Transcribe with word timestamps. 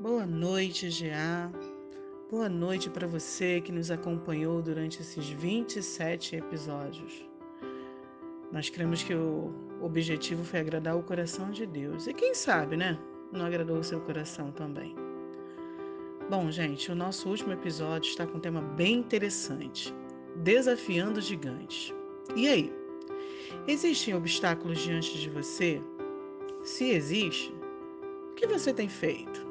Boa 0.00 0.24
noite, 0.24 0.88
GA. 0.88 1.52
Boa 2.30 2.48
noite 2.48 2.88
para 2.88 3.06
você 3.06 3.60
que 3.60 3.70
nos 3.70 3.90
acompanhou 3.90 4.62
durante 4.62 5.02
esses 5.02 5.28
27 5.28 6.36
episódios. 6.36 7.28
Nós 8.50 8.70
cremos 8.70 9.02
que 9.02 9.14
o 9.14 9.52
objetivo 9.82 10.42
foi 10.42 10.60
agradar 10.60 10.96
o 10.96 11.02
coração 11.02 11.50
de 11.50 11.66
Deus. 11.66 12.06
E 12.06 12.14
quem 12.14 12.32
sabe, 12.34 12.78
né? 12.78 12.98
Não 13.30 13.44
agradou 13.44 13.76
o 13.76 13.84
seu 13.84 14.00
coração 14.00 14.50
também. 14.50 14.96
Bom, 16.30 16.50
gente, 16.50 16.90
o 16.90 16.94
nosso 16.94 17.28
último 17.28 17.52
episódio 17.52 18.08
está 18.08 18.26
com 18.26 18.38
um 18.38 18.40
tema 18.40 18.62
bem 18.62 19.00
interessante: 19.00 19.94
Desafiando 20.36 21.20
gigantes. 21.20 21.92
E 22.34 22.48
aí? 22.48 22.72
Existem 23.68 24.14
obstáculos 24.14 24.78
diante 24.78 25.18
de 25.18 25.28
você? 25.28 25.78
Se 26.62 26.88
existe, 26.88 27.54
o 28.30 28.34
que 28.34 28.46
você 28.46 28.72
tem 28.72 28.88
feito? 28.88 29.49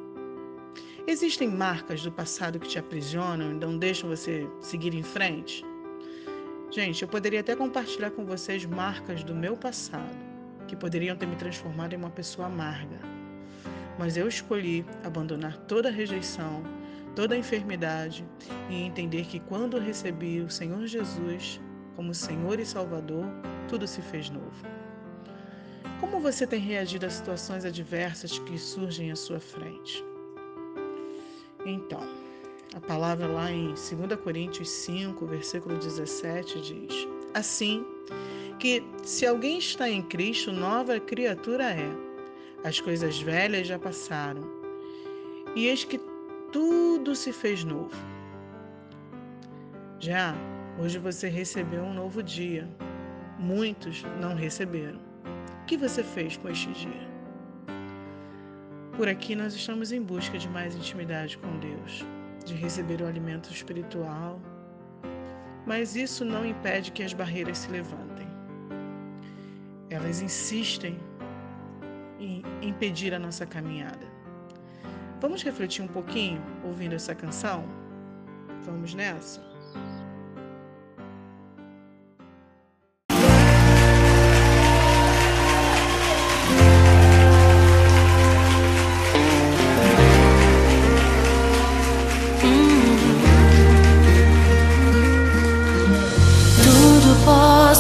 Existem 1.10 1.48
marcas 1.48 2.04
do 2.04 2.12
passado 2.12 2.60
que 2.60 2.68
te 2.68 2.78
aprisionam 2.78 3.50
e 3.50 3.56
não 3.56 3.80
deixam 3.80 4.08
você 4.08 4.48
seguir 4.62 4.94
em 4.94 5.02
frente? 5.02 5.66
Gente, 6.70 7.02
eu 7.02 7.08
poderia 7.08 7.40
até 7.40 7.56
compartilhar 7.56 8.12
com 8.12 8.24
vocês 8.24 8.64
marcas 8.64 9.24
do 9.24 9.34
meu 9.34 9.58
passado 9.58 10.16
que 10.68 10.76
poderiam 10.76 11.18
ter 11.18 11.26
me 11.26 11.36
transformado 11.36 11.94
em 11.94 11.98
uma 11.98 12.12
pessoa 12.12 12.46
amarga. 12.46 13.00
Mas 13.98 14.18
eu 14.18 14.28
escolhi 14.28 14.86
abandonar 15.04 15.58
toda 15.66 15.90
rejeição, 15.90 16.62
toda 17.16 17.36
enfermidade 17.36 18.24
e 18.70 18.76
entender 18.76 19.26
que 19.26 19.40
quando 19.40 19.80
recebi 19.80 20.42
o 20.42 20.50
Senhor 20.52 20.86
Jesus 20.86 21.60
como 21.96 22.14
Senhor 22.14 22.60
e 22.60 22.66
Salvador, 22.68 23.26
tudo 23.68 23.88
se 23.88 24.04
fez 24.04 24.30
novo. 24.30 24.64
Como 26.00 26.20
você 26.20 26.46
tem 26.46 26.60
reagido 26.60 27.08
a 27.08 27.10
situações 27.10 27.66
adversas 27.66 28.38
que 28.38 28.60
surgem 28.60 29.12
à 29.12 29.16
sua 29.16 29.40
frente? 29.40 30.08
Então, 31.66 32.02
a 32.76 32.80
palavra 32.80 33.28
lá 33.28 33.52
em 33.52 33.68
2 33.68 33.80
Coríntios 34.24 34.70
5, 34.70 35.26
versículo 35.26 35.78
17 35.78 36.62
diz: 36.62 37.08
Assim 37.34 37.86
que 38.60 38.84
se 39.04 39.26
alguém 39.26 39.58
está 39.58 39.90
em 39.90 40.02
Cristo, 40.02 40.52
nova 40.52 41.00
criatura 41.00 41.72
é. 41.72 41.90
As 42.64 42.80
coisas 42.80 43.22
velhas 43.22 43.68
já 43.68 43.80
passaram, 43.80 44.44
e 45.56 45.68
eis 45.68 45.86
que 45.86 46.00
tudo 46.52 47.16
se 47.16 47.32
fez 47.32 47.64
novo. 47.64 47.96
Já 50.00 50.36
hoje 50.78 51.00
você 51.00 51.30
recebeu 51.30 51.84
um 51.84 51.94
novo 51.94 52.22
dia. 52.22 52.68
Muitos 53.38 54.04
não 54.20 54.36
receberam. 54.36 55.00
O 55.62 55.66
que 55.66 55.78
você 55.78 56.04
fez 56.04 56.36
com 56.36 56.50
este 56.50 56.70
dia? 56.74 57.09
Por 59.00 59.08
aqui 59.08 59.34
nós 59.34 59.54
estamos 59.54 59.94
em 59.94 60.02
busca 60.02 60.38
de 60.38 60.50
mais 60.50 60.76
intimidade 60.76 61.38
com 61.38 61.58
Deus, 61.58 62.06
de 62.44 62.54
receber 62.54 63.02
o 63.02 63.08
alimento 63.08 63.50
espiritual, 63.50 64.42
mas 65.66 65.96
isso 65.96 66.26
não 66.26 66.46
impede 66.46 66.92
que 66.92 67.02
as 67.02 67.14
barreiras 67.14 67.60
se 67.60 67.72
levantem. 67.72 68.28
Elas 69.90 70.22
insistem 70.22 71.00
em 72.20 72.44
impedir 72.62 73.14
a 73.14 73.20
nossa 73.20 73.46
caminhada. 73.46 74.06
Vamos 75.22 75.44
refletir 75.44 75.82
um 75.82 75.88
pouquinho 75.88 76.42
ouvindo 76.66 76.94
essa 76.94 77.16
canção? 77.16 77.64
Vamos 78.66 78.94
nessa? 78.94 79.49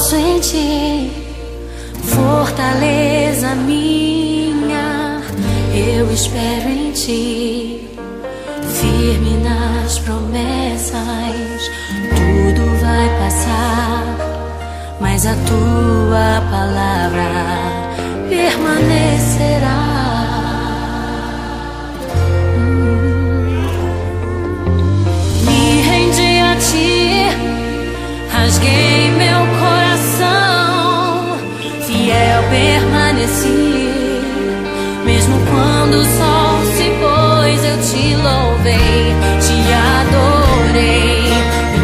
Posso 0.09 0.15
em 0.15 0.39
ti, 0.39 1.11
fortaleza 2.01 3.53
minha, 3.53 5.21
eu 5.71 6.11
espero 6.11 6.67
em 6.67 6.91
ti, 6.91 7.87
firme 8.73 9.37
nas 9.43 9.99
promessas, 9.99 11.69
tudo 12.09 12.81
vai 12.81 13.07
passar, 13.19 14.15
mas 14.99 15.27
a 15.27 15.35
tua 15.45 16.41
palavra 16.49 17.29
permanecerá. 18.29 20.08
Permaneci. 33.29 33.91
Mesmo 35.05 35.37
quando 35.49 35.95
o 35.95 36.03
sol 36.03 36.65
se 36.75 36.89
pôs, 36.99 37.63
eu 37.63 37.77
te 37.81 38.15
louvei, 38.15 39.15
te 39.39 39.57
adorei. 39.97 41.23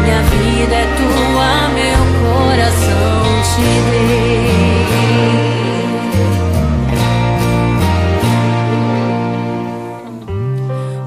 Minha 0.02 0.22
vida 0.22 0.74
é 0.74 0.86
tua, 0.96 1.68
meu 1.74 2.02
coração 2.22 3.18
te 3.54 3.68
dei. 3.90 4.26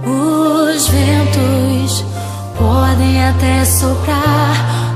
Os 0.06 0.88
ventos 0.88 2.06
podem 2.58 3.14
até 3.26 3.66
soprar 3.66 4.56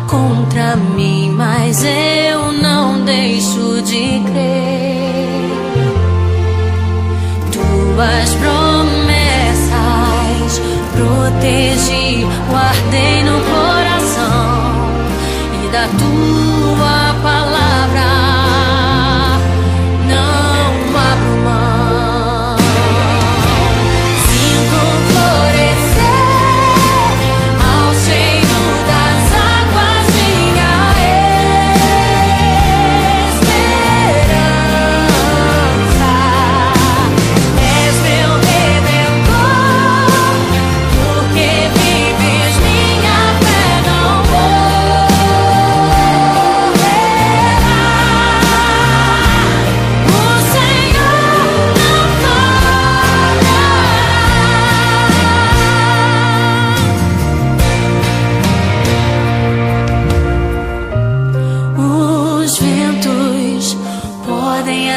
contra 0.09 0.75
mim, 0.75 1.31
mas 1.35 1.83
eu 1.83 2.51
não 2.53 3.03
deixo 3.03 3.81
de 3.81 4.21
crer. 4.31 4.62
Tuas 8.03 8.35
promessas. 8.35 9.71
Protegi, 10.91 12.27
guardei 12.49 13.23
no 13.23 13.39
coração 13.39 14.91
e 15.63 15.69
da 15.69 15.87
tua 15.87 16.42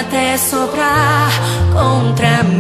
até 0.00 0.36
soprar 0.36 1.30
contra 1.72 2.42
mim. 2.42 2.55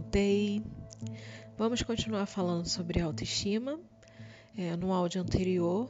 Voltei. 0.00 0.62
Vamos 1.58 1.82
continuar 1.82 2.24
falando 2.24 2.66
sobre 2.66 3.00
autoestima. 3.00 3.78
É, 4.56 4.74
no 4.74 4.92
áudio 4.92 5.20
anterior, 5.20 5.88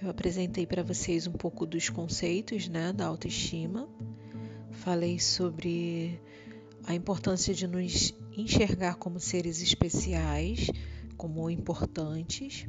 eu 0.00 0.08
apresentei 0.08 0.64
para 0.66 0.84
vocês 0.84 1.26
um 1.26 1.32
pouco 1.32 1.66
dos 1.66 1.88
conceitos 1.90 2.68
né, 2.68 2.92
da 2.92 3.06
autoestima. 3.06 3.88
Falei 4.70 5.18
sobre 5.18 6.20
a 6.84 6.94
importância 6.94 7.52
de 7.52 7.66
nos 7.66 8.14
enxergar 8.36 8.94
como 8.94 9.18
seres 9.18 9.60
especiais, 9.60 10.70
como 11.16 11.50
importantes, 11.50 12.68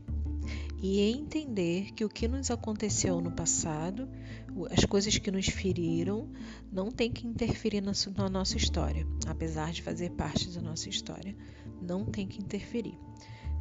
e 0.81 0.99
entender 0.99 1.93
que 1.93 2.03
o 2.03 2.09
que 2.09 2.27
nos 2.27 2.49
aconteceu 2.49 3.21
no 3.21 3.31
passado, 3.31 4.09
as 4.71 4.83
coisas 4.83 5.15
que 5.15 5.29
nos 5.29 5.47
feriram, 5.47 6.27
não 6.71 6.89
tem 6.89 7.11
que 7.11 7.27
interferir 7.27 7.81
na, 7.81 7.93
nossa 8.29 8.57
história, 8.57 9.05
apesar 9.27 9.71
de 9.71 9.83
fazer 9.83 10.09
parte 10.11 10.49
da 10.49 10.59
nossa 10.59 10.89
história, 10.89 11.35
não 11.79 12.05
tem 12.05 12.27
que 12.27 12.41
interferir. 12.41 12.97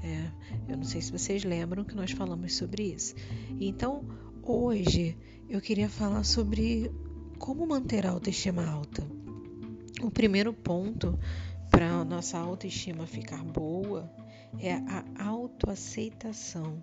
É, 0.03 0.31
eu 0.73 0.79
não 0.79 0.85
sei 0.85 1.03
se 1.03 1.13
vocês 1.13 1.45
lembram 1.45 1.85
que 1.85 1.95
nós 1.95 2.11
falamos 2.11 2.57
sobre 2.57 2.85
isso. 2.85 3.15
Então, 3.61 4.03
hoje 4.43 5.15
eu 5.47 5.61
queria 5.61 5.91
falar 5.91 6.25
sobre 6.25 6.91
como 7.39 7.67
manter 7.67 8.07
a 8.07 8.11
autoestima 8.11 8.65
alta. 8.65 9.07
O 10.03 10.11
primeiro 10.11 10.55
ponto 10.55 11.19
para 11.71 11.91
a 11.91 12.05
nossa 12.05 12.39
autoestima 12.39 13.07
ficar 13.07 13.45
boa 13.45 14.11
é 14.59 14.75
a 14.75 15.25
autoaceitação. 15.25 16.83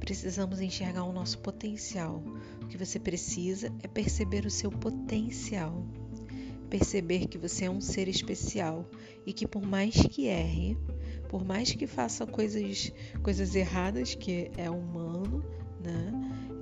Precisamos 0.00 0.60
enxergar 0.60 1.04
o 1.04 1.12
nosso 1.12 1.38
potencial. 1.38 2.22
O 2.62 2.66
que 2.66 2.76
você 2.76 2.98
precisa 2.98 3.72
é 3.82 3.88
perceber 3.88 4.46
o 4.46 4.50
seu 4.50 4.70
potencial. 4.70 5.84
Perceber 6.70 7.26
que 7.26 7.38
você 7.38 7.64
é 7.64 7.70
um 7.70 7.80
ser 7.80 8.08
especial 8.08 8.88
e 9.24 9.32
que, 9.32 9.46
por 9.46 9.62
mais 9.62 9.94
que 9.94 10.26
erre, 10.26 10.76
por 11.28 11.44
mais 11.44 11.72
que 11.72 11.86
faça 11.86 12.26
coisas, 12.26 12.92
coisas 13.22 13.54
erradas, 13.54 14.14
que 14.14 14.50
é 14.56 14.70
humano, 14.70 15.44
né? 15.80 16.12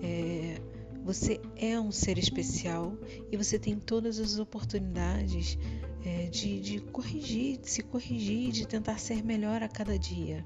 É, 0.03 0.61
você 1.05 1.39
é 1.57 1.79
um 1.79 1.93
ser 1.93 2.17
especial 2.17 2.97
e 3.31 3.37
você 3.37 3.59
tem 3.59 3.79
todas 3.79 4.19
as 4.19 4.39
oportunidades 4.39 5.59
é, 6.05 6.27
de, 6.27 6.61
de 6.61 6.81
corrigir, 6.81 7.59
de 7.59 7.71
se 7.71 7.83
corrigir, 7.83 8.53
de 8.53 8.67
tentar 8.67 8.99
ser 8.99 9.25
melhor 9.25 9.63
a 9.63 9.69
cada 9.69 9.99
dia. 9.99 10.45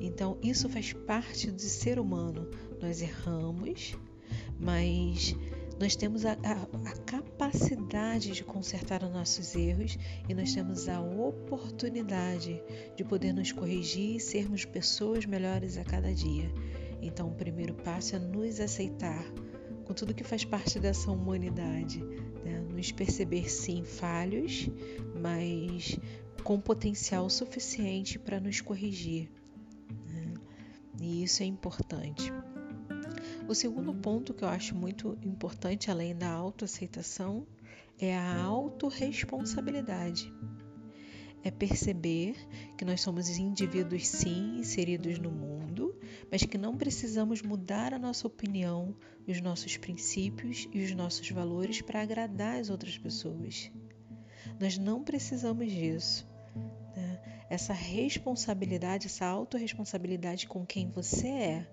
Então, 0.00 0.36
isso 0.42 0.68
faz 0.68 0.92
parte 0.92 1.50
do 1.50 1.60
ser 1.60 1.98
humano. 1.98 2.50
Nós 2.80 3.00
erramos, 3.00 3.96
mas 4.58 5.36
nós 5.78 5.96
temos 5.96 6.26
a, 6.26 6.32
a, 6.32 6.90
a, 6.90 6.96
capacidade 7.06 8.32
de 8.32 8.44
consertar 8.44 9.02
os 9.02 9.10
nossos 9.10 9.54
erros 9.54 9.96
e 10.28 10.34
nós 10.34 10.52
temos 10.52 10.88
a 10.88 11.00
oportunidade 11.00 12.62
de 12.96 13.04
poder 13.04 13.32
nos 13.32 13.52
corrigir 13.52 14.16
e 14.16 14.20
sermos 14.20 14.64
pessoas 14.64 15.24
melhores 15.24 15.78
a 15.78 15.84
cada 15.84 16.12
dia. 16.12 16.52
Então, 17.00 17.28
o 17.28 17.34
primeiro 17.34 17.74
passo 17.74 18.16
é 18.16 18.18
nos 18.18 18.60
aceitar 18.60 19.24
com 19.84 19.94
tudo 19.94 20.14
que 20.14 20.22
faz 20.22 20.44
parte 20.44 20.78
dessa 20.78 21.10
humanidade, 21.10 22.04
né? 22.44 22.60
nos 22.60 22.92
perceber 22.92 23.50
sim 23.50 23.84
falhos, 23.84 24.68
mas 25.20 25.98
com 26.42 26.60
potencial 26.60 27.28
suficiente 27.28 28.18
para 28.18 28.40
nos 28.40 28.60
corrigir. 28.60 29.30
Né? 30.06 30.34
E 31.00 31.22
isso 31.22 31.42
é 31.42 31.46
importante. 31.46 32.32
O 33.48 33.54
segundo 33.54 33.92
ponto 33.92 34.32
que 34.32 34.44
eu 34.44 34.48
acho 34.48 34.74
muito 34.74 35.18
importante, 35.22 35.90
além 35.90 36.16
da 36.16 36.30
autoaceitação, 36.30 37.46
é 37.98 38.16
a 38.16 38.42
autorresponsabilidade. 38.42 40.32
É 41.42 41.50
perceber 41.50 42.36
que 42.76 42.84
nós 42.84 43.00
somos 43.00 43.28
indivíduos, 43.28 44.06
sim, 44.06 44.58
inseridos 44.58 45.18
no 45.18 45.30
mundo, 45.30 45.69
mas 46.30 46.42
que 46.44 46.56
não 46.56 46.76
precisamos 46.76 47.42
mudar 47.42 47.92
a 47.92 47.98
nossa 47.98 48.26
opinião, 48.26 48.96
os 49.26 49.40
nossos 49.40 49.76
princípios 49.76 50.68
e 50.72 50.82
os 50.82 50.92
nossos 50.92 51.28
valores 51.30 51.80
para 51.82 52.02
agradar 52.02 52.58
as 52.58 52.70
outras 52.70 52.96
pessoas. 52.96 53.70
Nós 54.58 54.78
não 54.78 55.02
precisamos 55.02 55.70
disso. 55.70 56.28
Né? 56.96 57.44
Essa 57.48 57.72
responsabilidade, 57.72 59.06
essa 59.06 59.26
autorresponsabilidade 59.26 60.46
com 60.46 60.64
quem 60.64 60.90
você 60.90 61.28
é 61.28 61.66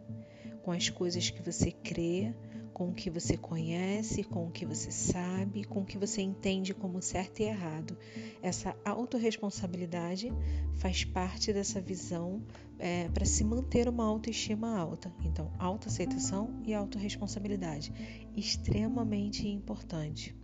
com 0.67 0.73
as 0.73 0.89
coisas 0.89 1.29
que 1.29 1.41
você 1.41 1.71
crê, 1.71 2.33
com 2.77 2.89
o 2.89 2.93
que 2.93 3.09
você 3.09 3.35
conhece, 3.35 4.23
com 4.23 4.45
o 4.45 4.51
que 4.51 4.63
você 4.63 4.91
sabe, 4.91 5.63
com 5.63 5.81
o 5.81 5.83
que 5.83 5.97
você 5.97 6.21
entende 6.21 6.75
como 6.75 7.01
certo 7.01 7.39
e 7.39 7.45
errado. 7.45 7.97
Essa 8.39 8.77
autorresponsabilidade 8.85 10.31
faz 10.75 11.03
parte 11.03 11.51
dessa 11.51 11.81
visão 11.81 12.39
é, 12.77 13.09
para 13.09 13.25
se 13.25 13.43
manter 13.43 13.89
uma 13.89 14.05
autoestima 14.05 14.77
alta. 14.77 15.11
Então, 15.23 15.51
autoaceitação 15.57 16.61
e 16.67 16.75
autorresponsabilidade. 16.75 17.91
Extremamente 18.35 19.47
importante. 19.47 20.35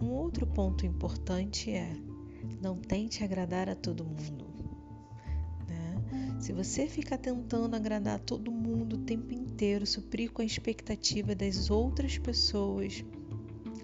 Um 0.00 0.12
outro 0.12 0.46
ponto 0.46 0.86
importante 0.86 1.70
é 1.70 1.94
não 2.62 2.78
tente 2.78 3.22
agradar 3.22 3.68
a 3.68 3.74
todo 3.74 4.02
mundo. 4.02 4.49
Se 6.40 6.54
você 6.54 6.86
ficar 6.86 7.18
tentando 7.18 7.76
agradar 7.76 8.18
todo 8.18 8.50
mundo 8.50 8.96
o 8.96 9.04
tempo 9.04 9.34
inteiro, 9.34 9.86
suprir 9.86 10.32
com 10.32 10.40
a 10.40 10.44
expectativa 10.44 11.34
das 11.34 11.70
outras 11.70 12.16
pessoas, 12.16 13.04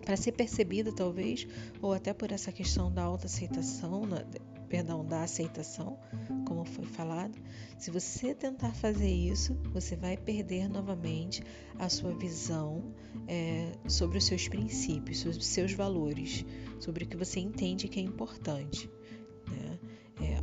para 0.03 0.17
ser 0.17 0.33
percebida 0.33 0.91
talvez, 0.91 1.47
ou 1.83 1.93
até 1.93 2.15
por 2.15 2.33
essa 2.33 2.51
questão 2.51 2.91
da 2.91 3.03
autoaceitação, 3.03 4.07
né, 4.07 4.25
perdão, 4.71 5.05
da 5.05 5.23
aceitação, 5.23 5.99
como 6.47 6.65
foi 6.65 6.87
falado, 6.87 7.39
se 7.79 7.91
você 7.91 8.35
tentar 8.35 8.73
fazer 8.73 9.11
isso, 9.11 9.55
você 9.73 9.95
vai 9.95 10.17
perder 10.17 10.69
novamente 10.69 11.43
a 11.79 11.91
sua 11.91 12.15
visão 12.15 12.95
é, 13.29 13.73
sobre 13.87 14.17
os 14.17 14.25
seus 14.25 14.49
princípios, 14.49 15.19
sobre 15.19 15.39
os 15.39 15.47
seus 15.47 15.73
valores, 15.73 16.45
sobre 16.81 17.05
o 17.05 17.07
que 17.07 17.17
você 17.19 17.39
entende 17.39 17.87
que 17.87 18.01
é 18.01 18.03
importante. 18.03 18.89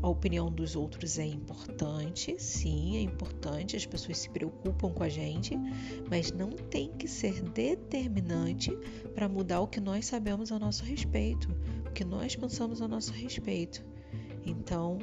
A 0.03 0.07
opinião 0.10 0.51
dos 0.51 0.75
outros 0.75 1.17
é 1.17 1.25
importante, 1.25 2.36
sim, 2.38 2.98
é 2.98 3.01
importante, 3.01 3.77
as 3.77 3.86
pessoas 3.86 4.17
se 4.17 4.29
preocupam 4.29 4.91
com 4.91 5.01
a 5.01 5.07
gente, 5.07 5.57
mas 6.10 6.29
não 6.29 6.50
tem 6.50 6.91
que 6.91 7.07
ser 7.07 7.41
determinante 7.41 8.77
para 9.15 9.29
mudar 9.29 9.62
o 9.62 9.67
que 9.67 9.79
nós 9.79 10.05
sabemos 10.05 10.51
a 10.51 10.60
nosso 10.60 10.83
respeito, 10.83 11.50
o 11.88 11.91
que 11.91 12.03
nós 12.03 12.36
pensamos 12.36 12.81
a 12.81 12.88
nosso 12.88 13.13
respeito. 13.13 13.81
Então, 14.45 15.00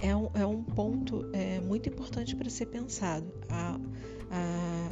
é 0.00 0.14
um, 0.14 0.30
é 0.32 0.46
um 0.46 0.62
ponto 0.62 1.28
é, 1.32 1.60
muito 1.60 1.88
importante 1.88 2.36
para 2.36 2.48
ser 2.48 2.66
pensado. 2.66 3.26
A, 3.48 3.80
a 4.30 4.90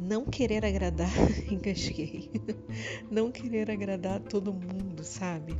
não 0.00 0.24
querer 0.24 0.64
agradar, 0.64 1.12
engasguei, 1.48 2.28
não 3.08 3.30
querer 3.30 3.70
agradar 3.70 4.18
todo 4.18 4.52
mundo, 4.52 5.04
sabe? 5.04 5.54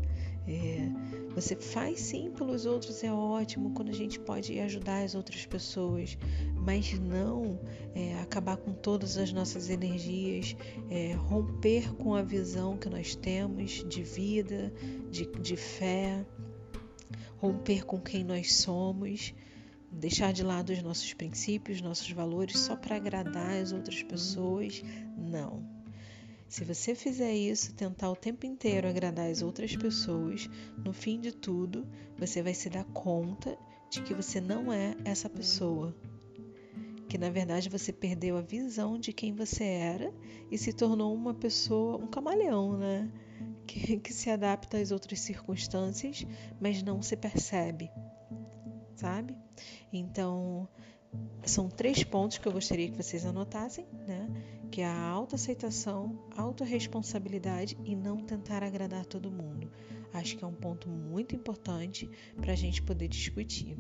É, 0.49 1.22
você 1.35 1.57
faz 1.57 2.01
sim 2.01 2.31
pelos 2.31 2.67
outros, 2.67 3.03
é 3.03 3.13
ótimo 3.13 3.73
quando 3.73 3.89
a 3.89 3.95
gente 3.95 4.21
pode 4.21 4.59
ajudar 4.61 5.03
as 5.03 5.15
outras 5.15 5.47
pessoas, 5.47 6.17
mas 6.57 6.99
não 6.99 7.59
é, 7.95 8.19
acabar 8.21 8.57
com 8.57 8.73
todas 8.73 9.17
as 9.17 9.33
nossas 9.33 9.71
energias, 9.71 10.57
é, 10.91 11.13
romper 11.15 11.95
com 11.95 12.15
a 12.15 12.23
visão 12.23 12.77
que 12.77 12.89
nós 12.89 13.15
temos 13.15 13.85
de 13.89 14.03
vida, 14.03 14.73
de, 15.11 15.27
de 15.41 15.57
fé, 15.57 16.25
romper 17.39 17.85
com 17.85 18.01
quem 18.01 18.23
nós 18.23 18.55
somos, 18.57 19.35
deixar 19.91 20.33
de 20.33 20.43
lado 20.43 20.73
os 20.73 20.83
nossos 20.83 21.13
princípios, 21.15 21.81
nossos 21.81 22.11
valores 22.11 22.59
só 22.59 22.77
para 22.77 22.97
agradar 22.97 23.57
as 23.57 23.73
outras 23.73 24.03
pessoas. 24.03 24.83
Não. 25.17 25.72
Se 26.53 26.65
você 26.65 26.95
fizer 26.95 27.33
isso, 27.33 27.73
tentar 27.73 28.11
o 28.11 28.15
tempo 28.15 28.45
inteiro 28.45 28.87
agradar 28.87 29.31
as 29.31 29.41
outras 29.41 29.75
pessoas, 29.75 30.51
no 30.85 30.93
fim 30.93 31.19
de 31.19 31.33
tudo, 31.33 31.89
você 32.19 32.43
vai 32.43 32.53
se 32.53 32.69
dar 32.69 32.85
conta 32.85 33.57
de 33.89 34.03
que 34.03 34.13
você 34.13 34.39
não 34.39 34.71
é 34.71 34.95
essa 35.03 35.31
pessoa. 35.31 35.97
Que 37.09 37.17
na 37.17 37.31
verdade 37.31 37.71
você 37.71 37.91
perdeu 37.91 38.37
a 38.37 38.43
visão 38.43 38.99
de 38.99 39.15
quem 39.15 39.33
você 39.33 39.65
era 39.65 40.13
e 40.51 40.59
se 40.59 40.75
tornou 40.75 41.15
uma 41.15 41.33
pessoa, 41.33 41.97
um 41.97 42.07
camaleão, 42.07 42.77
né? 42.77 43.11
Que, 43.67 43.97
que 44.05 44.13
se 44.13 44.29
adapta 44.29 44.77
às 44.77 44.93
outras 44.93 45.21
circunstâncias, 45.21 46.27
mas 46.61 46.83
não 46.83 47.01
se 47.01 47.17
percebe, 47.17 47.91
sabe? 48.95 49.35
Então, 49.91 50.69
são 51.45 51.69
três 51.69 52.05
pontos 52.05 52.39
que 52.39 52.47
eu 52.47 52.53
gostaria 52.53 52.89
que 52.89 52.97
vocês 52.97 53.27
anotassem, 53.27 53.87
né? 54.07 54.29
Que 54.71 54.81
é 54.81 54.87
a 54.87 55.09
autoaceitação, 55.09 56.19
autorresponsabilidade 56.37 57.77
e 57.85 57.95
não 57.95 58.19
tentar 58.19 58.63
agradar 58.63 59.05
todo 59.05 59.31
mundo. 59.31 59.71
Acho 60.15 60.37
que 60.37 60.45
é 60.45 60.47
um 60.47 60.55
ponto 60.55 60.89
muito 60.89 61.35
importante 61.35 62.09
para 62.41 62.53
a 62.53 62.57
gente 62.57 62.83
poder 62.83 63.09
discutir. 63.09 63.77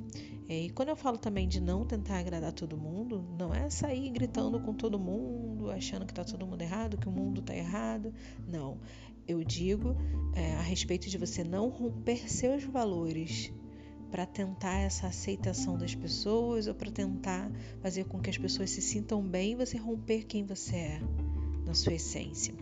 É, 0.48 0.60
e 0.62 0.70
quando 0.70 0.88
eu 0.88 0.96
falo 0.96 1.18
também 1.18 1.46
de 1.46 1.60
não 1.60 1.84
tentar 1.84 2.18
agradar 2.18 2.52
todo 2.52 2.76
mundo, 2.76 3.22
não 3.38 3.54
é 3.54 3.68
sair 3.68 4.10
gritando 4.10 4.58
com 4.60 4.74
todo 4.74 4.98
mundo, 4.98 5.70
achando 5.70 6.06
que 6.06 6.12
está 6.12 6.24
todo 6.24 6.46
mundo 6.46 6.62
errado, 6.62 6.96
que 6.96 7.08
o 7.08 7.12
mundo 7.12 7.40
está 7.40 7.54
errado. 7.54 8.12
Não. 8.48 8.78
eu 9.28 9.44
digo 9.44 9.96
é, 10.34 10.54
a 10.54 10.62
respeito 10.62 11.08
de 11.08 11.16
você 11.16 11.44
não 11.44 11.68
romper 11.68 12.28
seus 12.28 12.64
valores 12.64 13.52
para 14.12 14.26
tentar 14.26 14.78
essa 14.78 15.06
aceitação 15.06 15.78
das 15.78 15.94
pessoas 15.94 16.66
ou 16.66 16.74
para 16.74 16.90
tentar 16.90 17.50
fazer 17.80 18.04
com 18.04 18.20
que 18.20 18.28
as 18.28 18.36
pessoas 18.36 18.68
se 18.68 18.82
sintam 18.82 19.22
bem 19.22 19.52
e 19.52 19.56
você 19.56 19.78
romper 19.78 20.24
quem 20.24 20.44
você 20.44 20.76
é 20.76 21.00
na 21.64 21.72
sua 21.72 21.94
essência. 21.94 22.54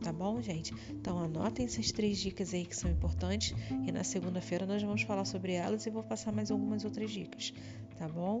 Tá 0.00 0.12
bom, 0.12 0.40
gente? 0.40 0.72
Então 0.90 1.18
anotem 1.18 1.66
essas 1.66 1.90
três 1.90 2.18
dicas 2.18 2.54
aí 2.54 2.64
que 2.64 2.76
são 2.76 2.88
importantes 2.88 3.52
e 3.84 3.90
na 3.90 4.04
segunda-feira 4.04 4.64
nós 4.64 4.80
vamos 4.80 5.02
falar 5.02 5.24
sobre 5.24 5.52
elas 5.52 5.84
e 5.86 5.90
vou 5.90 6.04
passar 6.04 6.30
mais 6.30 6.52
algumas 6.52 6.84
outras 6.84 7.10
dicas, 7.10 7.52
tá 7.98 8.06
bom? 8.08 8.40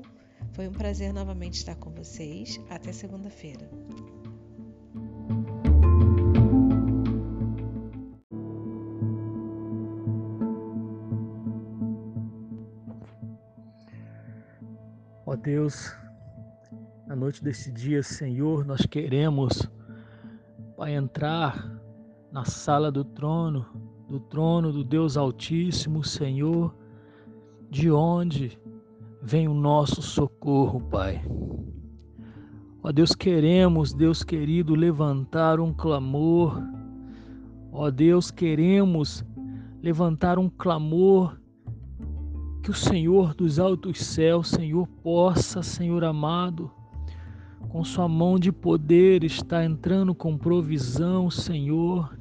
Foi 0.52 0.68
um 0.68 0.72
prazer 0.72 1.12
novamente 1.12 1.54
estar 1.54 1.74
com 1.74 1.90
vocês. 1.90 2.60
Até 2.70 2.92
segunda-feira. 2.92 3.68
Deus, 15.42 15.92
na 17.04 17.16
noite 17.16 17.42
desse 17.42 17.72
dia, 17.72 18.00
Senhor, 18.00 18.64
nós 18.64 18.86
queremos, 18.86 19.68
Pai, 20.76 20.94
entrar 20.94 21.68
na 22.30 22.44
sala 22.44 22.92
do 22.92 23.04
trono, 23.04 23.66
do 24.08 24.20
trono 24.20 24.72
do 24.72 24.84
Deus 24.84 25.16
Altíssimo, 25.16 26.04
Senhor, 26.04 26.72
de 27.68 27.90
onde 27.90 28.56
vem 29.20 29.48
o 29.48 29.54
nosso 29.54 30.00
socorro, 30.00 30.80
Pai. 30.80 31.20
Ó 32.80 32.92
Deus, 32.92 33.12
queremos, 33.12 33.92
Deus 33.92 34.22
querido, 34.22 34.76
levantar 34.76 35.58
um 35.58 35.74
clamor. 35.74 36.62
Ó 37.72 37.90
Deus, 37.90 38.30
queremos 38.30 39.24
levantar 39.82 40.38
um 40.38 40.48
clamor 40.48 41.36
que 42.62 42.70
o 42.70 42.74
Senhor 42.74 43.34
dos 43.34 43.58
altos 43.58 43.98
céus, 43.98 44.48
Senhor, 44.48 44.86
possa, 45.02 45.64
Senhor 45.64 46.04
amado, 46.04 46.70
com 47.68 47.82
sua 47.82 48.08
mão 48.08 48.38
de 48.38 48.52
poder 48.52 49.24
está 49.24 49.64
entrando 49.64 50.14
com 50.14 50.38
provisão, 50.38 51.28
Senhor. 51.28 52.16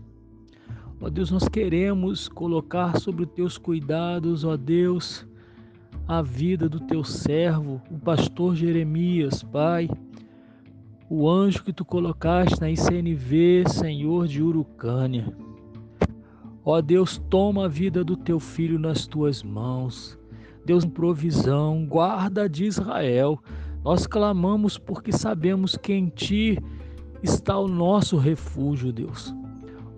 Ó 0.99 1.09
Deus, 1.11 1.29
nós 1.29 1.47
queremos 1.47 2.27
colocar 2.27 2.99
sobre 2.99 3.23
os 3.23 3.29
teus 3.29 3.57
cuidados, 3.59 4.43
ó 4.43 4.57
Deus, 4.57 5.27
a 6.07 6.23
vida 6.23 6.67
do 6.67 6.79
teu 6.79 7.03
servo, 7.03 7.79
o 7.91 7.99
pastor 7.99 8.55
Jeremias, 8.55 9.43
Pai, 9.43 9.87
o 11.07 11.29
anjo 11.29 11.63
que 11.63 11.73
tu 11.73 11.85
colocaste 11.85 12.59
na 12.59 12.71
ICNV, 12.71 13.65
Senhor 13.67 14.27
de 14.27 14.41
Urucânia. 14.41 15.31
Ó 16.65 16.81
Deus, 16.81 17.21
toma 17.29 17.65
a 17.65 17.67
vida 17.67 18.03
do 18.03 18.17
teu 18.17 18.39
filho 18.39 18.79
nas 18.79 19.05
tuas 19.05 19.43
mãos. 19.43 20.19
Deus, 20.65 20.85
provisão, 20.85 21.85
guarda 21.85 22.47
de 22.47 22.65
Israel. 22.65 23.39
Nós 23.83 24.05
clamamos 24.05 24.77
porque 24.77 25.11
sabemos 25.11 25.75
que 25.75 25.93
em 25.93 26.07
Ti 26.07 26.59
está 27.23 27.57
o 27.57 27.67
nosso 27.67 28.17
refúgio, 28.17 28.91
Deus. 28.91 29.33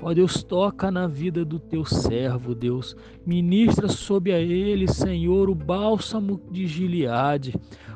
Ó 0.01 0.13
Deus, 0.13 0.43
toca 0.43 0.91
na 0.91 1.07
vida 1.07 1.45
do 1.45 1.57
teu 1.57 1.85
servo, 1.85 2.53
Deus. 2.53 2.95
Ministra 3.25 3.87
sobre 3.87 4.33
a 4.33 4.39
ele, 4.39 4.85
Senhor, 4.85 5.49
o 5.49 5.55
bálsamo 5.55 6.41
de 6.51 6.67
Gileade. 6.67 7.55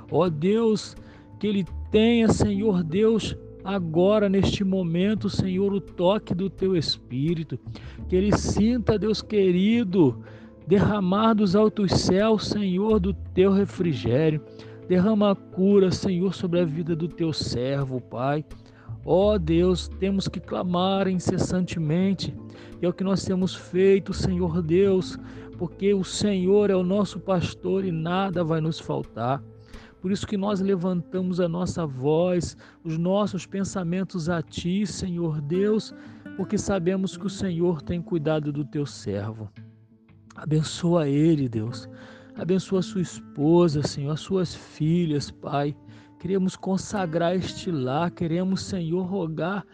Ó 0.09 0.29
Deus, 0.29 0.95
que 1.37 1.47
ele 1.47 1.65
tenha, 1.91 2.29
Senhor 2.29 2.81
Deus, 2.81 3.35
agora 3.61 4.29
neste 4.29 4.63
momento, 4.63 5.29
Senhor, 5.29 5.73
o 5.73 5.81
toque 5.81 6.33
do 6.33 6.49
teu 6.49 6.77
espírito. 6.77 7.59
Que 8.07 8.15
ele 8.15 8.35
sinta, 8.37 8.97
Deus 8.97 9.21
querido, 9.21 10.23
derramar 10.67 11.33
dos 11.33 11.55
altos 11.55 11.93
céus, 11.93 12.47
Senhor, 12.47 12.99
do 12.99 13.13
teu 13.13 13.53
refrigério. 13.53 14.43
Derrama 14.89 15.31
a 15.31 15.35
cura, 15.35 15.89
Senhor, 15.91 16.35
sobre 16.35 16.59
a 16.59 16.65
vida 16.65 16.93
do 16.93 17.07
teu 17.07 17.31
servo, 17.31 18.01
Pai. 18.01 18.43
Ó 19.05 19.33
oh 19.33 19.39
Deus, 19.39 19.87
temos 19.87 20.27
que 20.27 20.41
clamar 20.41 21.07
incessantemente, 21.07 22.35
e 22.81 22.85
é 22.85 22.89
o 22.89 22.93
que 22.93 23.05
nós 23.05 23.23
temos 23.23 23.55
feito, 23.55 24.13
Senhor 24.13 24.61
Deus, 24.61 25.17
porque 25.57 25.93
o 25.93 26.03
Senhor 26.03 26.69
é 26.69 26.75
o 26.75 26.83
nosso 26.83 27.17
pastor 27.17 27.85
e 27.85 27.91
nada 27.91 28.43
vai 28.43 28.59
nos 28.59 28.79
faltar. 28.79 29.41
Por 30.01 30.11
isso 30.11 30.27
que 30.27 30.35
nós 30.35 30.59
levantamos 30.59 31.39
a 31.39 31.47
nossa 31.47 31.85
voz, 31.85 32.57
os 32.83 32.97
nossos 32.97 33.45
pensamentos 33.45 34.29
a 34.29 34.41
Ti, 34.41 34.85
Senhor 34.85 35.39
Deus, 35.41 35.93
porque 36.35 36.57
sabemos 36.57 37.15
que 37.15 37.25
o 37.25 37.29
Senhor 37.29 37.81
tem 37.81 38.01
cuidado 38.01 38.51
do 38.51 38.65
Teu 38.65 38.85
servo. 38.85 39.49
Abençoa 40.37 41.09
ele, 41.09 41.49
Deus. 41.49 41.89
Abençoa 42.35 42.79
a 42.79 42.83
sua 42.83 43.01
esposa, 43.01 43.81
Senhor, 43.81 44.11
as 44.11 44.19
suas 44.19 44.53
filhas, 44.53 45.31
Pai. 45.31 45.75
Queremos 46.19 46.55
consagrar 46.55 47.35
este 47.35 47.71
lar, 47.71 48.11
queremos, 48.11 48.61
Senhor, 48.61 49.03
rogar 49.03 49.65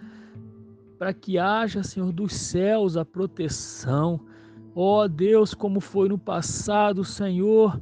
para 0.98 1.14
que 1.14 1.38
haja, 1.38 1.84
Senhor, 1.84 2.14
dos 2.14 2.34
céus 2.34 2.96
a 2.96 3.04
proteção. 3.04 4.22
Ó 4.74 5.04
oh, 5.04 5.08
Deus, 5.08 5.54
como 5.54 5.82
foi 5.82 6.08
no 6.08 6.18
passado, 6.18 7.04
Senhor, 7.04 7.80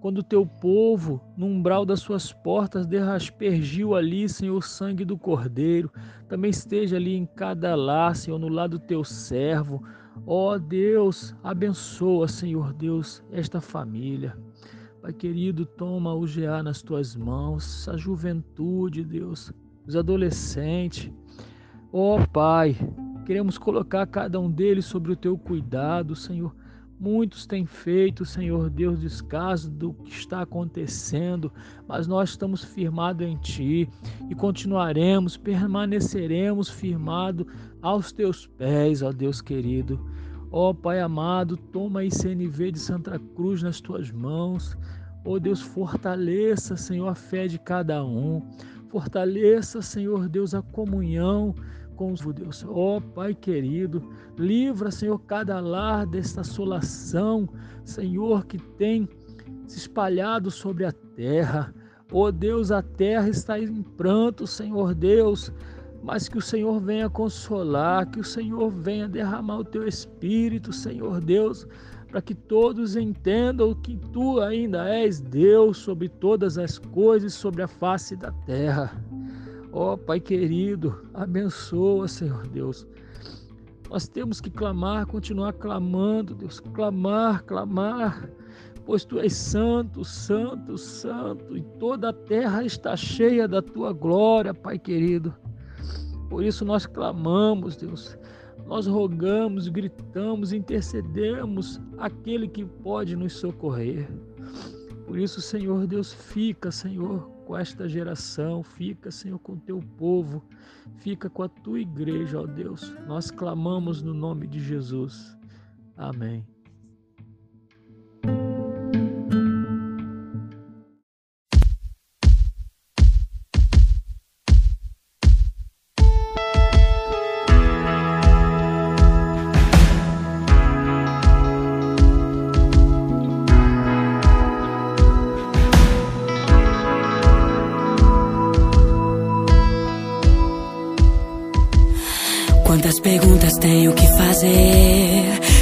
quando 0.00 0.18
o 0.18 0.22
teu 0.22 0.46
povo, 0.46 1.20
no 1.36 1.46
umbral 1.46 1.84
das 1.84 2.00
suas 2.00 2.32
portas, 2.32 2.86
derraspergiu 2.86 3.94
ali, 3.94 4.28
Senhor, 4.28 4.56
o 4.56 4.62
sangue 4.62 5.04
do 5.04 5.18
Cordeiro, 5.18 5.92
também 6.26 6.50
esteja 6.50 6.96
ali 6.96 7.14
em 7.14 7.26
cada 7.26 7.74
lar, 7.74 8.16
Senhor, 8.16 8.38
no 8.38 8.48
lado 8.48 8.78
do 8.78 8.86
teu 8.86 9.04
servo. 9.04 9.82
Ó 10.26 10.54
oh, 10.54 10.58
Deus, 10.58 11.34
abençoa, 11.42 12.26
Senhor 12.28 12.72
Deus, 12.72 13.22
esta 13.30 13.60
família. 13.60 14.36
Pai 15.02 15.12
querido, 15.12 15.64
toma 15.64 16.14
o 16.14 16.26
GA 16.26 16.62
nas 16.62 16.82
tuas 16.82 17.14
mãos, 17.14 17.88
a 17.88 17.96
juventude, 17.96 19.04
Deus, 19.04 19.52
os 19.86 19.96
adolescentes. 19.96 21.12
Ó 21.92 22.16
oh, 22.16 22.28
Pai, 22.28 22.76
queremos 23.26 23.58
colocar 23.58 24.06
cada 24.06 24.40
um 24.40 24.50
deles 24.50 24.86
sobre 24.86 25.12
o 25.12 25.16
teu 25.16 25.36
cuidado, 25.36 26.14
Senhor. 26.16 26.54
Muitos 27.00 27.46
têm 27.46 27.64
feito, 27.64 28.26
Senhor 28.26 28.68
Deus, 28.68 29.00
descaso 29.00 29.70
do 29.70 29.94
que 29.94 30.10
está 30.10 30.42
acontecendo, 30.42 31.50
mas 31.88 32.06
nós 32.06 32.28
estamos 32.28 32.62
firmados 32.62 33.26
em 33.26 33.38
Ti 33.38 33.88
e 34.28 34.34
continuaremos, 34.34 35.34
permaneceremos 35.34 36.68
firmados 36.68 37.46
aos 37.80 38.12
Teus 38.12 38.46
pés, 38.46 39.00
ó 39.00 39.12
Deus 39.12 39.40
querido. 39.40 39.98
Ó 40.52 40.74
Pai 40.74 41.00
amado, 41.00 41.56
toma 41.56 42.00
a 42.00 42.04
ICNV 42.04 42.72
de 42.72 42.78
Santa 42.78 43.18
Cruz 43.34 43.62
nas 43.62 43.80
Tuas 43.80 44.10
mãos. 44.10 44.76
Ó 45.24 45.38
Deus, 45.38 45.62
fortaleça, 45.62 46.76
Senhor, 46.76 47.08
a 47.08 47.14
fé 47.14 47.46
de 47.46 47.58
cada 47.58 48.04
um. 48.04 48.42
Fortaleça, 48.90 49.80
Senhor 49.80 50.28
Deus, 50.28 50.52
a 50.54 50.60
comunhão 50.60 51.54
com 52.00 52.12
os 52.12 52.22
Deus. 52.34 52.64
Ó 52.66 52.96
oh, 52.96 53.00
Pai 53.02 53.34
querido, 53.34 54.02
livra, 54.38 54.90
Senhor, 54.90 55.18
cada 55.26 55.60
lar 55.60 56.06
desta 56.06 56.40
assolação, 56.40 57.46
Senhor, 57.84 58.46
que 58.46 58.56
tem 58.56 59.06
se 59.66 59.80
espalhado 59.80 60.50
sobre 60.50 60.86
a 60.86 60.92
terra. 61.14 61.74
Ó 62.10 62.28
oh, 62.28 62.32
Deus, 62.32 62.72
a 62.72 62.80
terra 62.80 63.28
está 63.28 63.60
em 63.60 63.82
pranto, 63.82 64.46
Senhor 64.46 64.94
Deus, 64.94 65.52
mas 66.02 66.26
que 66.26 66.38
o 66.38 66.40
Senhor 66.40 66.80
venha 66.80 67.10
consolar, 67.10 68.10
que 68.10 68.20
o 68.20 68.24
Senhor 68.24 68.70
venha 68.70 69.06
derramar 69.06 69.58
o 69.58 69.64
teu 69.64 69.86
espírito, 69.86 70.72
Senhor 70.72 71.20
Deus, 71.20 71.66
para 72.10 72.22
que 72.22 72.34
todos 72.34 72.96
entendam 72.96 73.74
que 73.74 73.98
tu 74.10 74.40
ainda 74.40 74.88
és 74.88 75.20
Deus 75.20 75.76
sobre 75.76 76.08
todas 76.08 76.56
as 76.56 76.78
coisas, 76.78 77.34
sobre 77.34 77.60
a 77.60 77.68
face 77.68 78.16
da 78.16 78.32
terra. 78.46 78.90
Ó 79.72 79.92
oh, 79.92 79.98
Pai 79.98 80.18
querido, 80.18 81.06
abençoa, 81.14 82.08
Senhor 82.08 82.46
Deus. 82.48 82.86
Nós 83.88 84.08
temos 84.08 84.40
que 84.40 84.50
clamar, 84.50 85.06
continuar 85.06 85.52
clamando, 85.52 86.34
Deus, 86.34 86.60
clamar, 86.60 87.44
clamar, 87.44 88.28
pois 88.84 89.04
tu 89.04 89.18
és 89.18 89.32
santo, 89.32 90.04
santo, 90.04 90.76
santo, 90.76 91.56
e 91.56 91.62
toda 91.78 92.10
a 92.10 92.12
terra 92.12 92.64
está 92.64 92.96
cheia 92.96 93.46
da 93.46 93.62
tua 93.62 93.92
glória, 93.92 94.52
Pai 94.52 94.78
querido. 94.78 95.34
Por 96.28 96.44
isso 96.44 96.64
nós 96.64 96.86
clamamos, 96.86 97.76
Deus. 97.76 98.16
Nós 98.66 98.86
rogamos, 98.86 99.68
gritamos, 99.68 100.52
intercedemos 100.52 101.80
aquele 101.98 102.46
que 102.46 102.64
pode 102.64 103.16
nos 103.16 103.32
socorrer. 103.34 104.08
Por 105.06 105.18
isso, 105.18 105.40
Senhor 105.40 105.88
Deus, 105.88 106.12
fica, 106.12 106.70
Senhor, 106.70 107.29
com 107.50 107.58
esta 107.58 107.88
geração, 107.88 108.62
fica, 108.62 109.10
Senhor, 109.10 109.40
com 109.40 109.58
teu 109.58 109.82
povo, 109.98 110.40
fica 110.98 111.28
com 111.28 111.42
a 111.42 111.48
tua 111.48 111.80
igreja, 111.80 112.40
ó 112.40 112.46
Deus. 112.46 112.94
Nós 113.08 113.28
clamamos 113.28 114.00
no 114.02 114.14
nome 114.14 114.46
de 114.46 114.60
Jesus. 114.60 115.36
Amém. 115.96 116.46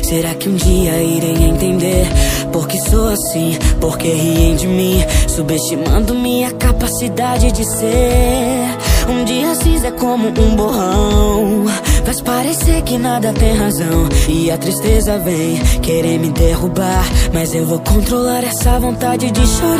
Será 0.09 0.35
que 0.35 0.49
um 0.49 0.55
dia 0.55 1.03
irei 1.03 1.35
entender? 1.35 2.07
Por 2.51 2.67
que 2.67 2.81
sou 2.81 3.11
assim? 3.11 3.59
Por 3.79 3.99
que 3.99 4.09
riem 4.09 4.57
de 4.57 4.67
mim? 4.67 5.05
Subestimando 5.29 6.15
minha 6.15 6.51
capacidade 6.53 7.53
de 7.53 7.63
ser. 7.63 8.79
Um 9.07 9.23
dia 9.25 9.55
cinza 9.57 9.89
é 9.89 9.91
como 9.91 10.29
um 10.29 10.57
borrão. 10.57 11.67
Faz 12.07 12.23
parecer 12.23 12.81
que 12.85 12.97
nada 12.97 13.35
tem 13.35 13.55
razão. 13.55 14.09
E 14.27 14.51
a 14.51 14.57
tristeza 14.57 15.19
vem 15.19 15.59
querer 15.83 16.19
me 16.19 16.31
derrubar. 16.31 17.05
Mas 17.35 17.55
eu 17.55 17.67
vou 17.67 17.81
controlar 17.81 18.43
essa 18.45 18.81
vontade 18.81 19.31
de 19.31 19.47
chorar. 19.47 19.77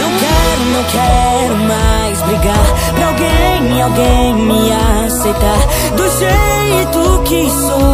Não 0.00 0.12
quero, 0.18 0.64
não 0.72 0.84
quero 0.90 1.56
mais 1.68 2.22
brigar. 2.22 2.94
Pra 2.94 3.06
alguém, 3.06 3.82
alguém 3.82 4.34
me 4.34 4.72
aceitar. 5.04 5.68
Do 5.94 6.04
jeito 6.18 7.22
que 7.24 7.50
sou. 7.50 7.91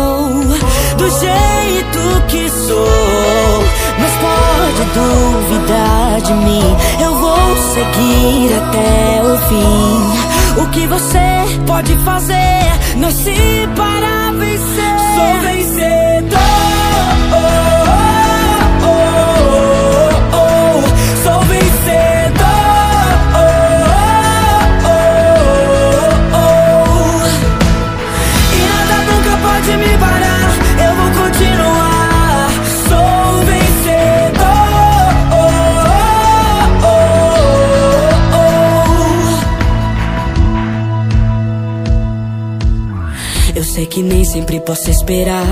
Que 2.28 2.48
sou. 2.50 3.64
Mas 3.98 4.12
pode 4.20 4.84
duvidar 4.94 6.20
de 6.20 6.32
mim. 6.34 6.76
Eu 7.02 7.14
vou 7.14 7.56
seguir 7.74 8.54
até 8.54 9.22
o 9.22 9.38
fim. 9.48 10.62
O 10.62 10.66
que 10.70 10.86
você 10.86 11.62
pode 11.66 11.96
fazer? 12.04 12.96
Nasci 12.96 13.68
para 13.76 14.32
vencer. 14.32 14.98
Sou 15.14 15.40
vencedor. 15.40 16.38
Sei 43.68 43.86
que 43.86 44.02
nem 44.02 44.24
sempre 44.24 44.60
posso 44.60 44.90
esperar 44.90 45.44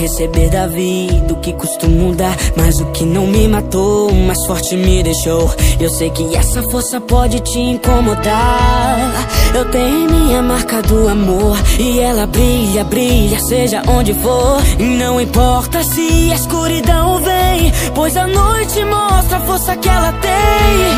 receber 0.00 0.48
da 0.50 0.66
vida 0.66 1.32
o 1.32 1.36
que 1.40 1.52
costumo 1.52 2.14
dar, 2.14 2.36
mas 2.56 2.80
o 2.80 2.86
que 2.92 3.04
não 3.04 3.26
me 3.26 3.48
matou, 3.48 4.12
mais 4.12 4.46
forte 4.46 4.76
me 4.76 5.02
deixou. 5.02 5.52
Eu 5.80 5.90
sei 5.90 6.10
que 6.10 6.36
essa 6.36 6.62
força 6.62 7.00
pode 7.00 7.40
te 7.40 7.58
incomodar. 7.58 9.26
Eu 9.54 9.64
tenho 9.70 10.10
minha 10.10 10.42
marca 10.42 10.80
do 10.82 11.08
amor 11.08 11.56
e 11.78 11.98
ela 11.98 12.26
brilha, 12.26 12.84
brilha, 12.84 13.40
seja 13.40 13.82
onde 13.88 14.14
for. 14.14 14.62
Não 14.78 15.20
importa 15.20 15.82
se 15.82 16.30
a 16.30 16.34
escuridão 16.36 17.20
vem, 17.20 17.72
pois 17.94 18.16
a 18.16 18.26
noite 18.26 18.84
mostra 18.84 19.38
a 19.38 19.40
força 19.40 19.76
que 19.76 19.88
ela 19.88 20.12
tem. 20.12 20.30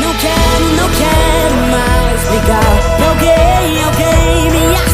Não 0.01 0.13
quero, 0.13 0.65
não 0.77 0.89
quero 0.99 1.71
mais 1.71 2.21
brigar 2.29 2.97
pra 2.97 3.09
alguém, 3.09 3.83
alguém 3.83 4.51
me 4.51 4.88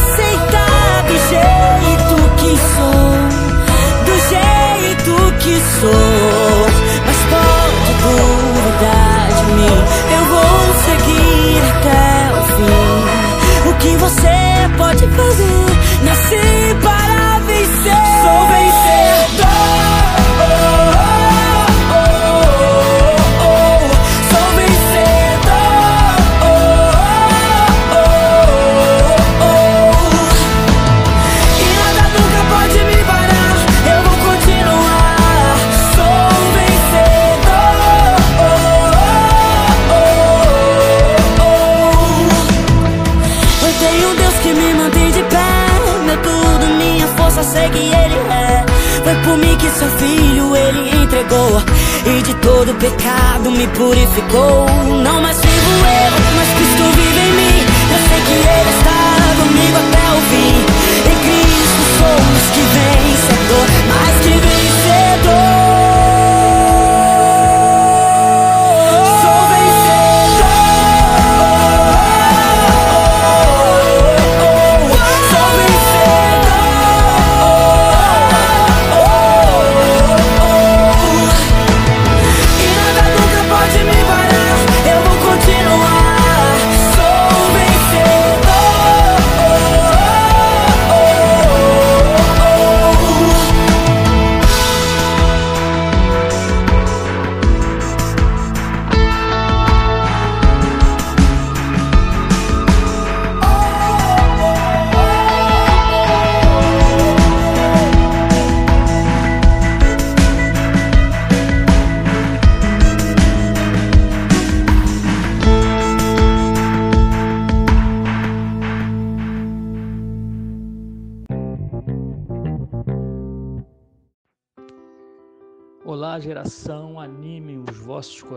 sou. 5.86 6.66
Mas 7.06 7.18
pode 7.30 7.94
duvidar 8.02 8.45
entregou. 51.16 51.62
E 52.06 52.22
de 52.22 52.34
todo 52.36 52.74
pecado 52.76 53.50
me 53.52 53.66
purificou. 53.68 54.68
Não 55.02 55.22
mais 55.22 55.38
vivo 55.38 55.72
eu, 55.72 56.12
mas 56.36 56.50
Cristo 56.54 56.84
vive 56.96 57.20
em 57.20 57.34
mim. 57.34 57.60
Eu 57.92 58.00
sei 58.10 58.22
que 58.22 58.34
Ele 58.34 58.70
está 58.78 59.00
comigo 59.40 59.78
até 59.78 60.06
o 60.12 60.20
fim. 60.30 60.56
Em 61.10 61.18
Cristo 61.26 61.82
somos 61.98 62.44
que 62.54 62.62
vencedor, 62.76 63.15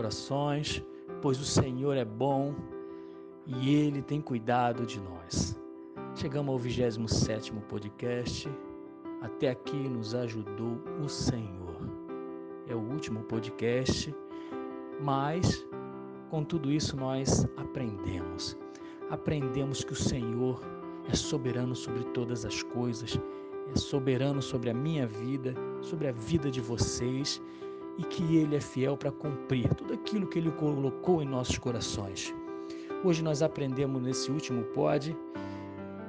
corações, 0.09 0.83
pois 1.21 1.39
o 1.39 1.45
Senhor 1.45 1.95
é 1.95 2.03
bom 2.03 2.55
e 3.45 3.75
Ele 3.75 4.01
tem 4.01 4.19
cuidado 4.19 4.83
de 4.83 4.99
nós. 4.99 5.55
Chegamos 6.15 6.51
ao 6.51 6.57
27 6.57 7.53
podcast. 7.69 8.49
Até 9.21 9.49
aqui 9.51 9.77
nos 9.77 10.15
ajudou 10.15 10.81
o 11.03 11.07
Senhor. 11.07 11.77
É 12.67 12.73
o 12.73 12.79
último 12.79 13.21
podcast, 13.25 14.15
mas 14.99 15.63
com 16.31 16.43
tudo 16.43 16.71
isso 16.71 16.97
nós 16.97 17.45
aprendemos. 17.55 18.57
Aprendemos 19.11 19.83
que 19.83 19.93
o 19.93 19.95
Senhor 19.95 20.59
é 21.07 21.13
soberano 21.13 21.75
sobre 21.75 22.03
todas 22.05 22.45
as 22.45 22.63
coisas, 22.63 23.19
é 23.71 23.75
soberano 23.77 24.41
sobre 24.41 24.71
a 24.71 24.73
minha 24.73 25.05
vida, 25.05 25.53
sobre 25.81 26.07
a 26.07 26.11
vida 26.11 26.49
de 26.49 26.61
vocês 26.61 27.39
e 27.99 28.03
que 28.03 28.37
Ele 28.37 28.55
é 28.55 28.61
fiel 28.61 28.95
para 28.95 29.11
cumprir 29.11 29.73
tudo 29.75 29.93
aquilo 29.93 30.25
que 30.25 30.39
Ele 30.39 30.51
colocou 30.51 31.21
em 31.21 31.25
nossos 31.25 31.57
corações. 31.57 32.33
Hoje 33.03 33.21
nós 33.21 33.41
aprendemos 33.41 34.01
nesse 34.01 34.31
último 34.31 34.63
pod 34.73 35.15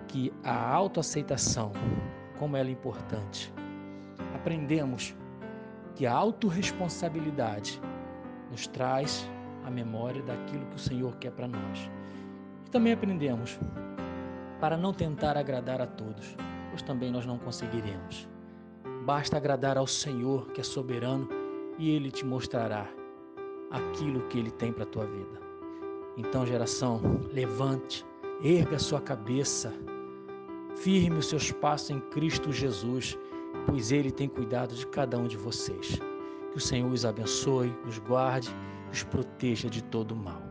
que 0.07 0.33
a 0.45 0.73
autoaceitação, 0.73 1.73
como 2.39 2.57
ela 2.57 2.69
é 2.69 2.73
importante. 2.73 3.53
Aprendemos 4.37 5.17
que 5.97 6.07
a 6.07 6.13
autorresponsabilidade 6.13 7.83
nos 8.53 8.69
traz 8.69 9.29
a 9.65 9.71
memória 9.71 10.23
daquilo 10.23 10.67
que 10.67 10.77
o 10.77 10.79
Senhor 10.79 11.17
quer 11.17 11.33
para 11.33 11.49
nós. 11.49 11.91
E 12.67 12.71
também 12.71 12.93
aprendemos 12.93 13.59
para 14.61 14.77
não 14.77 14.93
tentar 14.93 15.37
agradar 15.37 15.81
a 15.81 15.87
todos, 15.87 16.37
pois 16.71 16.83
também 16.83 17.11
nós 17.11 17.27
não 17.27 17.39
conseguiremos. 17.39 18.29
Basta 19.05 19.37
agradar 19.37 19.77
ao 19.77 19.87
Senhor, 19.87 20.53
que 20.53 20.61
é 20.61 20.65
soberano, 20.65 21.40
e 21.81 21.91
Ele 21.91 22.13
te 22.13 22.25
mostrará 22.25 22.87
aquilo 23.73 24.21
que 24.29 24.39
Ele 24.39 24.53
tem 24.53 24.73
para 24.73 24.85
a 24.85 24.87
tua 24.87 25.07
vida. 25.07 25.41
Então, 26.17 26.47
geração, 26.47 27.01
levante, 27.33 28.07
erga 28.43 28.77
a 28.77 28.79
sua 28.79 29.01
cabeça, 29.01 29.73
Firme 30.77 31.19
os 31.19 31.29
seus 31.29 31.53
passos 31.53 31.91
em 31.91 32.01
Cristo 32.01 32.53
Jesus, 32.53 33.19
pois 33.67 33.93
Ele 33.93 34.11
tem 34.11 34.29
cuidado 34.29 34.75
de 34.75 34.87
cada 34.87 35.19
um 35.19 35.27
de 35.27 35.37
vocês. 35.37 35.99
Que 36.51 36.57
o 36.57 36.61
Senhor 36.61 36.91
os 36.91 37.05
abençoe, 37.05 37.77
os 37.87 37.99
guarde 37.99 38.49
os 38.91 39.03
proteja 39.05 39.69
de 39.69 39.83
todo 39.85 40.17
mal. 40.17 40.43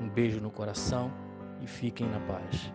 Um 0.00 0.08
beijo 0.08 0.40
no 0.40 0.50
coração 0.50 1.10
e 1.60 1.66
fiquem 1.66 2.08
na 2.08 2.20
paz. 2.20 2.72